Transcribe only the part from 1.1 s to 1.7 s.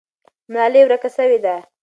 سوې ده.